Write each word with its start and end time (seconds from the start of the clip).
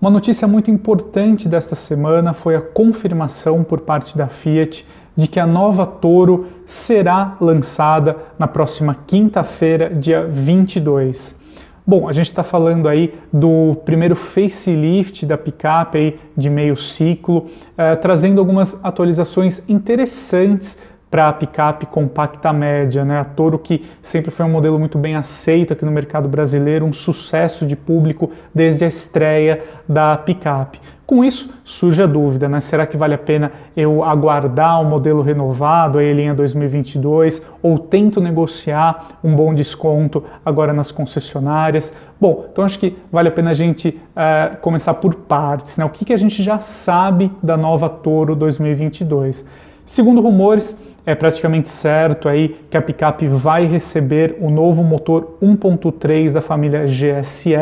Uma 0.00 0.10
notícia 0.10 0.48
muito 0.48 0.70
importante 0.70 1.46
desta 1.46 1.74
semana 1.74 2.32
foi 2.32 2.56
a 2.56 2.60
confirmação 2.62 3.62
por 3.62 3.80
parte 3.80 4.16
da 4.16 4.28
Fiat 4.28 4.86
de 5.14 5.28
que 5.28 5.38
a 5.38 5.46
nova 5.46 5.84
Toro 5.84 6.46
será 6.64 7.36
lançada 7.38 8.16
na 8.38 8.48
próxima 8.48 8.96
quinta-feira, 9.06 9.90
dia 9.90 10.26
22. 10.26 11.38
Bom, 11.86 12.08
a 12.08 12.12
gente 12.12 12.28
está 12.28 12.42
falando 12.42 12.88
aí 12.88 13.12
do 13.30 13.76
primeiro 13.84 14.16
facelift 14.16 15.26
da 15.26 15.36
picape 15.36 15.98
aí 15.98 16.20
de 16.34 16.48
meio 16.48 16.76
ciclo, 16.78 17.48
eh, 17.76 17.94
trazendo 17.96 18.40
algumas 18.40 18.82
atualizações 18.82 19.62
interessantes 19.68 20.78
para 21.10 21.28
a 21.28 21.32
picape 21.32 21.86
compacta 21.86 22.52
média, 22.52 23.04
né? 23.04 23.18
A 23.18 23.24
Toro 23.24 23.58
que 23.58 23.84
sempre 24.00 24.30
foi 24.30 24.46
um 24.46 24.50
modelo 24.50 24.78
muito 24.78 24.96
bem 24.96 25.16
aceito 25.16 25.72
aqui 25.72 25.84
no 25.84 25.90
mercado 25.90 26.28
brasileiro, 26.28 26.86
um 26.86 26.92
sucesso 26.92 27.66
de 27.66 27.74
público 27.74 28.30
desde 28.54 28.84
a 28.84 28.88
estreia 28.88 29.60
da 29.88 30.16
picape. 30.16 30.78
Com 31.10 31.24
isso 31.24 31.52
surge 31.64 32.00
a 32.00 32.06
dúvida, 32.06 32.48
né? 32.48 32.60
Será 32.60 32.86
que 32.86 32.96
vale 32.96 33.14
a 33.14 33.18
pena 33.18 33.50
eu 33.76 34.04
aguardar 34.04 34.80
o 34.80 34.84
um 34.84 34.88
modelo 34.88 35.22
renovado, 35.22 35.98
a 35.98 36.02
linha 36.02 36.32
2022, 36.32 37.44
ou 37.60 37.80
tento 37.80 38.20
negociar 38.20 39.18
um 39.24 39.34
bom 39.34 39.52
desconto 39.52 40.22
agora 40.46 40.72
nas 40.72 40.92
concessionárias? 40.92 41.92
Bom, 42.20 42.46
então 42.52 42.62
acho 42.64 42.78
que 42.78 42.96
vale 43.10 43.26
a 43.26 43.32
pena 43.32 43.50
a 43.50 43.54
gente 43.54 43.88
uh, 43.88 44.56
começar 44.58 44.94
por 44.94 45.16
partes, 45.16 45.76
né? 45.78 45.84
O 45.84 45.90
que, 45.90 46.04
que 46.04 46.12
a 46.12 46.16
gente 46.16 46.44
já 46.44 46.60
sabe 46.60 47.32
da 47.42 47.56
nova 47.56 47.88
Toro 47.88 48.36
2022? 48.36 49.44
Segundo 49.90 50.20
rumores, 50.20 50.78
é 51.04 51.16
praticamente 51.16 51.68
certo 51.68 52.28
aí 52.28 52.56
que 52.70 52.76
a 52.76 52.80
picape 52.80 53.26
vai 53.26 53.66
receber 53.66 54.36
o 54.40 54.48
novo 54.48 54.84
motor 54.84 55.36
1.3 55.42 56.32
da 56.32 56.40
família 56.40 56.84
GSE. 56.84 57.56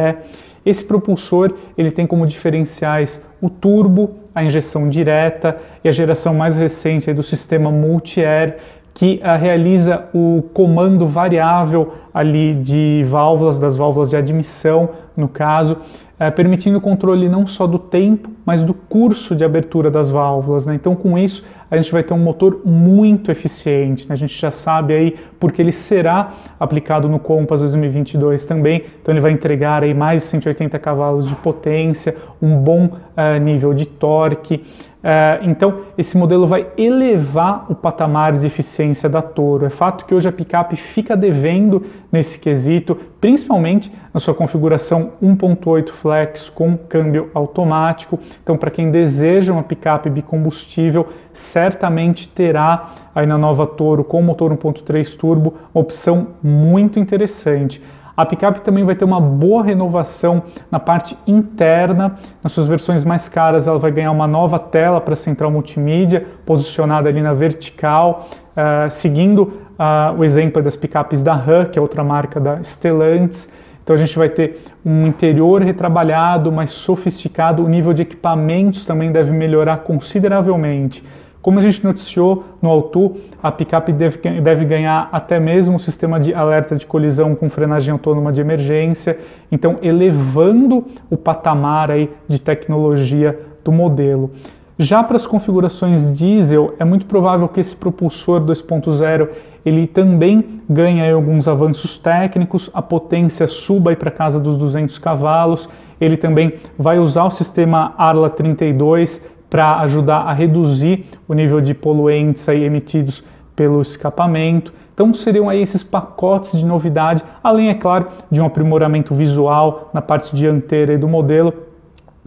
Esse 0.63 0.85
propulsor 0.85 1.55
ele 1.77 1.91
tem 1.91 2.07
como 2.07 2.27
diferenciais 2.27 3.25
o 3.41 3.49
turbo, 3.49 4.11
a 4.35 4.45
injeção 4.45 4.91
direta 4.91 5.57
e 5.83 5.89
a 5.89 5.91
geração 5.91 6.35
mais 6.35 6.59
recente 6.59 7.11
do 7.15 7.23
sistema 7.23 7.71
multi-air 7.71 8.59
que 8.93 9.23
uh, 9.25 9.41
realiza 9.41 10.05
o 10.13 10.43
comando 10.53 11.07
variável 11.07 11.95
ali 12.19 12.53
de 12.53 13.05
válvulas, 13.07 13.61
das 13.61 13.77
válvulas 13.77 14.11
de 14.11 14.17
admissão, 14.17 14.89
no 15.17 15.29
caso, 15.29 15.75
uh, 15.75 16.33
permitindo 16.35 16.79
o 16.79 16.81
controle 16.81 17.29
não 17.29 17.47
só 17.47 17.65
do 17.65 17.79
tempo, 17.79 18.29
mas 18.45 18.65
do 18.65 18.75
curso 18.75 19.37
de 19.37 19.45
abertura 19.45 19.89
das 19.89 20.11
válvulas. 20.11 20.67
Né? 20.67 20.75
Então, 20.75 20.97
com 20.97 21.17
isso, 21.17 21.45
a 21.71 21.77
gente 21.77 21.93
vai 21.93 22.03
ter 22.03 22.15
um 22.15 22.19
motor 22.19 22.63
muito 22.65 23.31
eficiente. 23.31 24.09
Né? 24.09 24.15
A 24.15 24.17
gente 24.17 24.37
já 24.37 24.51
sabe 24.51 24.95
aí 24.95 25.15
porque 25.39 25.61
ele 25.61 25.73
será 25.73 26.33
aplicado 26.59 27.09
no 27.09 27.19
Compass 27.19 27.61
2022 27.61 28.47
também. 28.47 28.83
Então 29.01 29.13
ele 29.13 29.21
vai 29.21 29.33
entregar 29.33 29.83
aí 29.83 29.95
mais 29.95 30.23
de 30.23 30.29
180 30.29 30.79
cavalos 30.79 31.29
de 31.29 31.37
potência, 31.37 32.17
um 32.41 32.57
bom 32.57 32.87
uh, 32.87 33.39
nível 33.41 33.75
de 33.75 33.87
torque. 33.87 34.65
Uh, 34.99 35.45
então 35.45 35.83
esse 35.97 36.17
modelo 36.17 36.47
vai 36.47 36.67
elevar 36.77 37.67
o 37.69 37.75
patamar 37.75 38.33
de 38.33 38.47
eficiência 38.47 39.09
da 39.09 39.23
Toro. 39.23 39.67
É 39.67 39.71
fato 39.71 40.05
que 40.07 40.15
hoje 40.15 40.29
a 40.29 40.33
picape 40.33 40.75
fica 40.75 41.17
devendo 41.17 41.83
nesse 42.11 42.39
quesito, 42.39 42.97
principalmente 43.21 43.93
na 44.13 44.21
sua 44.21 44.35
configuração 44.35 45.13
1.8 45.23 45.91
flex 45.91 46.49
com 46.49 46.77
câmbio 46.77 47.31
automático. 47.35 48.19
Então 48.43 48.57
para 48.57 48.71
quem 48.71 48.91
deseja 48.91 49.53
uma 49.53 49.63
picape 49.63 50.09
bicombustível, 50.11 51.09
certamente 51.33 52.29
terá 52.29 52.91
aí 53.15 53.27
na 53.27 53.39
nova 53.39 53.67
Toro 53.67 54.03
com 54.05 54.23
motor 54.23 54.51
1.3 54.57 55.17
turbo 55.17 55.55
uma 55.75 55.83
opção 55.83 56.29
muito 56.43 56.99
interessante. 56.99 57.83
A 58.19 58.27
picape 58.27 58.63
também 58.63 58.83
vai 58.83 58.97
ter 58.97 59.05
uma 59.05 59.21
boa 59.21 59.63
renovação 59.63 60.43
na 60.69 60.81
parte 60.81 61.17
interna. 61.25 62.19
Nas 62.43 62.51
suas 62.51 62.67
versões 62.67 63.05
mais 63.05 63.29
caras, 63.29 63.69
ela 63.69 63.79
vai 63.79 63.93
ganhar 63.93 64.11
uma 64.11 64.27
nova 64.27 64.59
tela 64.59 65.01
para 65.01 65.15
central 65.15 65.53
multimídia, 65.53 66.27
posicionada 66.45 67.09
ali 67.09 67.23
na 67.23 67.33
vertical, 67.33 68.29
uh, 68.59 68.91
seguindo 68.91 69.43
uh, 69.79 70.19
o 70.19 70.25
exemplo 70.25 70.61
das 70.61 70.75
picapes 70.75 71.23
da 71.23 71.35
RAM, 71.35 71.67
que 71.67 71.79
é 71.79 71.83
outra 71.83 72.03
marca 72.03 72.41
da 72.41 72.61
Stellantis. 72.63 73.49
Então 73.85 73.95
a 73.95 73.99
gente 73.99 74.19
vai 74.19 74.29
ter 74.29 74.61
um 74.85 75.07
interior 75.07 75.63
retrabalhado, 75.63 76.53
mais 76.53 76.73
sofisticado, 76.73 77.65
o 77.65 77.69
nível 77.69 77.95
de 77.95 78.03
equipamentos 78.03 78.85
também 78.85 79.11
deve 79.11 79.33
melhorar 79.33 79.79
consideravelmente. 79.79 81.03
Como 81.41 81.59
a 81.59 81.63
gente 81.63 81.83
noticiou 81.85 82.45
no 82.61 82.69
Auto, 82.69 83.17
a 83.43 83.51
picape 83.51 83.93
deve, 83.93 84.19
deve 84.41 84.65
ganhar 84.65 85.09
até 85.11 85.39
mesmo 85.39 85.77
um 85.77 85.79
sistema 85.79 86.19
de 86.19 86.35
alerta 86.35 86.77
de 86.77 86.85
colisão 86.85 87.35
com 87.35 87.49
frenagem 87.49 87.93
autônoma 87.93 88.33
de 88.33 88.41
emergência, 88.41 89.17
então 89.51 89.79
elevando 89.81 90.85
o 91.09 91.17
patamar 91.17 91.91
aí 91.91 92.11
de 92.29 92.41
tecnologia 92.41 93.39
do 93.65 93.73
modelo. 93.73 94.33
Já 94.81 95.03
para 95.03 95.17
as 95.17 95.27
configurações 95.27 96.09
diesel, 96.13 96.73
é 96.79 96.85
muito 96.85 97.05
provável 97.07 97.49
que 97.49 97.59
esse 97.59 97.75
propulsor 97.75 98.41
2.0 98.43 99.29
ele 99.67 99.89
também 99.89 100.63
ganhe 100.71 101.11
alguns 101.11 101.49
avanços 101.49 101.99
técnicos, 101.99 102.71
a 102.73 102.81
potência 102.81 103.49
suba 103.49 103.97
para 103.97 104.09
casa 104.09 104.39
dos 104.39 104.57
200 104.57 104.97
cavalos, 105.01 105.69
ele 106.01 106.17
também 106.17 106.55
vai 106.79 107.01
usar 107.01 107.25
o 107.25 107.31
sistema 107.31 107.93
Arla 107.99 108.31
32 108.31 109.21
para 109.51 109.81
ajudar 109.81 110.19
a 110.19 110.33
reduzir 110.33 111.07
o 111.27 111.35
nível 111.35 111.61
de 111.61 111.75
poluentes 111.75 112.49
aí 112.49 112.63
emitidos 112.63 113.25
pelo 113.57 113.83
escapamento. 113.83 114.73
Então 114.95 115.13
seriam 115.13 115.49
aí 115.49 115.61
esses 115.61 115.83
pacotes 115.83 116.57
de 116.57 116.65
novidade, 116.65 117.25
além, 117.43 117.69
é 117.69 117.75
claro, 117.75 118.07
de 118.31 118.41
um 118.41 118.47
aprimoramento 118.47 119.13
visual 119.13 119.91
na 119.93 120.01
parte 120.01 120.37
dianteira 120.37 120.97
do 120.97 121.09
modelo. 121.09 121.53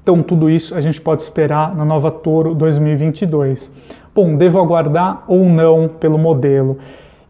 Então 0.04 0.24
tudo 0.24 0.50
isso 0.50 0.76
a 0.76 0.82
gente 0.82 1.00
pode 1.00 1.22
esperar 1.22 1.76
na 1.76 1.86
nova 1.86 2.10
Toro 2.10 2.56
2022. 2.56 3.72
Bom, 4.14 4.36
devo 4.36 4.60
aguardar 4.60 5.24
ou 5.28 5.46
não 5.46 5.88
pelo 5.88 6.18
modelo? 6.18 6.78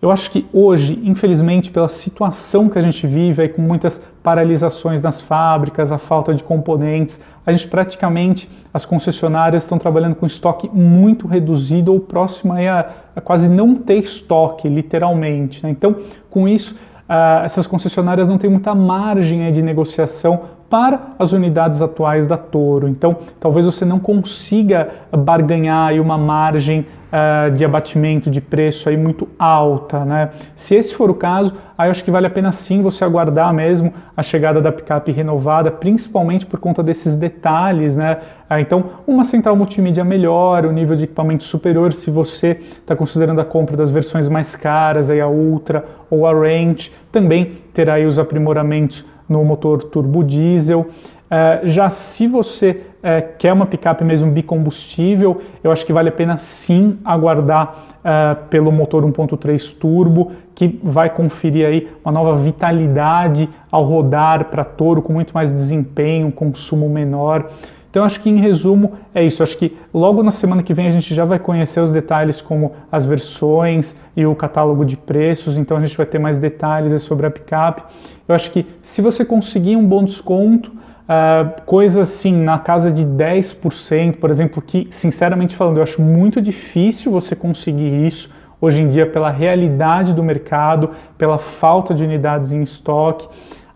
Eu 0.02 0.10
acho 0.10 0.32
que 0.32 0.48
hoje, 0.52 1.00
infelizmente, 1.04 1.70
pela 1.70 1.88
situação 1.88 2.68
que 2.68 2.80
a 2.80 2.82
gente 2.82 3.06
vive, 3.06 3.44
aí, 3.44 3.50
com 3.50 3.62
muitas 3.62 4.02
paralisações 4.24 5.00
nas 5.00 5.22
fábricas, 5.22 5.92
a 5.92 6.00
falta 6.00 6.34
de 6.34 6.44
componentes, 6.44 7.20
a 7.46 7.52
gente 7.52 7.68
praticamente, 7.68 8.50
as 8.74 8.84
concessionárias 8.84 9.62
estão 9.62 9.78
trabalhando 9.78 10.16
com 10.16 10.26
estoque 10.26 10.68
muito 10.74 11.28
reduzido 11.28 11.94
ou 11.94 12.00
próximo 12.00 12.54
a, 12.54 12.90
a 13.16 13.22
quase 13.22 13.48
não 13.48 13.76
ter 13.76 14.00
estoque, 14.00 14.68
literalmente. 14.68 15.64
Né? 15.64 15.70
Então, 15.70 15.96
com 16.32 16.48
isso, 16.48 16.76
uh, 17.12 17.44
essas 17.44 17.68
concessionárias 17.68 18.30
não 18.30 18.38
têm 18.38 18.50
muita 18.50 18.74
margem 18.74 19.44
aí, 19.44 19.52
de 19.52 19.62
negociação 19.62 20.44
para 20.70 21.14
as 21.20 21.34
unidades 21.34 21.82
atuais 21.82 22.26
da 22.26 22.38
Toro. 22.38 22.88
Então, 22.88 23.18
talvez 23.40 23.66
você 23.66 23.84
não 23.84 24.00
consiga 24.00 24.88
barganhar 25.12 25.90
aí 25.90 26.00
uma 26.00 26.18
margem 26.18 26.86
uh, 27.12 27.52
de 27.52 27.66
abatimento 27.66 28.30
de 28.30 28.40
preço 28.40 28.90
aí 28.90 28.98
muito 28.98 29.28
alta, 29.38 30.06
né? 30.06 30.30
Se 30.56 30.76
esse 30.76 30.96
for 30.96 31.10
o 31.10 31.14
caso, 31.14 31.54
aí 31.78 31.88
eu 31.88 31.92
acho 31.92 32.04
que 32.04 32.12
vale 32.12 32.28
a 32.28 32.30
pena 32.30 32.52
sim 32.52 32.82
você 32.82 33.04
aguardar 33.04 33.54
mesmo 33.54 33.94
a 34.16 34.24
chegada 34.24 34.62
da 34.62 34.72
picape 34.72 35.12
renovada, 35.12 35.70
principalmente 35.70 36.46
por 36.46 36.60
conta 36.60 36.82
desses 36.82 37.16
detalhes, 37.16 37.98
né? 37.98 38.18
Uh, 38.50 38.60
então, 38.60 38.86
uma 39.06 39.24
central 39.24 39.56
multimídia 39.56 40.04
melhor, 40.04 40.66
o 40.66 40.72
nível 40.72 40.96
de 40.96 41.06
equipamento 41.06 41.44
superior, 41.44 41.94
se 41.94 42.10
você 42.10 42.60
está 42.70 42.96
considerando 42.96 43.42
a 43.42 43.46
compra 43.46 43.76
das 43.76 43.90
versões 43.90 44.28
mais 44.28 44.56
caras, 44.56 45.10
aí 45.10 45.20
a 45.20 45.28
Ultra 45.28 45.86
ou 46.10 46.26
a 46.26 46.34
Range, 46.34 46.92
também 47.12 47.58
terá 47.74 47.96
aí 47.96 48.06
os 48.06 48.18
aprimoramentos 48.18 49.06
no 49.32 49.44
motor 49.44 49.84
turbo 49.84 50.24
diesel. 50.24 50.82
Uh, 50.82 51.66
já 51.66 51.90
se 51.90 52.28
você 52.28 52.72
uh, 52.72 53.38
quer 53.38 53.54
uma 53.54 53.66
picape 53.66 54.04
mesmo 54.04 54.30
bicombustível, 54.30 55.42
eu 55.64 55.72
acho 55.72 55.86
que 55.86 55.94
vale 55.94 56.10
a 56.10 56.12
pena 56.12 56.38
sim 56.38 57.00
aguardar 57.06 57.74
uh, 58.00 58.48
pelo 58.50 58.70
motor 58.70 59.06
1.3 59.06 59.78
turbo, 59.78 60.34
que 60.54 60.78
vai 60.84 61.10
conferir 61.10 61.66
aí 61.66 61.90
uma 62.04 62.12
nova 62.12 62.36
vitalidade 62.36 63.48
ao 63.72 63.86
rodar 63.86 64.46
para 64.46 64.66
Toro, 64.66 65.02
com 65.02 65.14
muito 65.14 65.34
mais 65.34 65.54
desempenho, 65.54 66.30
consumo 66.34 66.90
menor. 66.90 67.50
Então, 67.92 68.06
acho 68.06 68.22
que 68.22 68.30
em 68.30 68.38
resumo 68.38 68.94
é 69.14 69.22
isso. 69.22 69.44
Acho 69.44 69.58
que 69.58 69.78
logo 69.94 70.24
na 70.24 70.32
semana 70.32 70.64
que 70.64 70.74
vem 70.74 70.88
a 70.88 70.92
gente 70.92 71.14
já 71.14 71.26
vai 71.26 71.38
conhecer 71.38 71.82
os 71.82 71.92
detalhes, 71.92 72.42
como 72.42 72.72
as 72.90 73.04
versões 73.04 73.96
e 74.16 74.26
o 74.26 74.34
catálogo 74.34 74.86
de 74.86 74.96
preços. 74.96 75.58
Então, 75.58 75.76
a 75.76 75.82
gente 75.82 75.98
vai 75.98 76.06
ter 76.06 76.18
mais 76.18 76.40
detalhes 76.40 77.00
sobre 77.02 77.28
a 77.28 77.30
picape. 77.30 77.84
Eu 78.26 78.34
acho 78.34 78.50
que 78.50 78.66
se 78.82 79.02
você 79.02 79.26
conseguir 79.26 79.76
um 79.76 79.86
bom 79.86 80.06
desconto, 80.06 80.72
uh, 80.72 81.62
coisa 81.66 82.04
assim 82.04 82.32
na 82.32 82.58
casa 82.58 82.94
de 82.94 83.06
10%, 83.06 84.16
por 84.16 84.30
exemplo, 84.30 84.62
que 84.62 84.88
sinceramente 84.90 85.54
falando, 85.54 85.78
eu 85.78 85.84
acho 85.84 86.02
muito 86.02 86.42
difícil 86.42 87.12
você 87.12 87.36
conseguir 87.36 88.06
isso 88.06 88.32
hoje 88.62 88.82
em 88.82 88.88
dia 88.88 89.06
pela 89.06 89.30
realidade 89.30 90.14
do 90.14 90.24
mercado, 90.24 90.92
pela 91.18 91.38
falta 91.38 91.94
de 91.94 92.06
unidades 92.06 92.54
em 92.54 92.62
estoque 92.62 93.28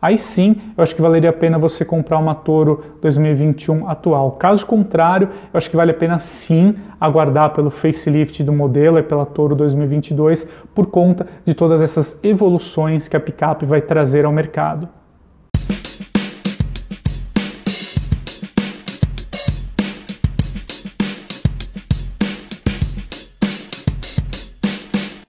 aí 0.06 0.18
sim 0.18 0.56
eu 0.78 0.84
acho 0.84 0.96
que 0.96 1.02
valeria 1.02 1.30
a 1.30 1.34
pena 1.34 1.58
você 1.58 1.84
comprar 1.84 2.18
uma 2.18 2.36
Toro 2.36 2.84
2021 3.02 3.90
atual. 3.90 4.34
Caso 4.34 4.66
contrário, 4.66 5.30
eu 5.54 5.58
acho 5.58 5.70
que 5.70 5.76
vale 5.76 5.92
a 5.92 5.96
pena 5.96 6.20
sim 6.20 6.76
aguardar 7.00 7.54
pelo 7.54 7.70
facelift 7.70 8.44
do 8.44 8.54
modelo 8.54 9.00
e 9.00 9.04
pela 9.04 9.26
Toro 9.26 9.56
2022 9.56 10.48
por 10.74 10.88
conta 10.88 11.28
de 11.46 11.54
todas 11.54 11.82
essas 11.82 12.20
evoluções 12.24 13.08
que 13.08 13.18
a 13.18 13.20
picape 13.20 13.66
vai 13.66 13.82
trazer 13.82 14.26
ao 14.26 14.32
mercado. 14.32 14.88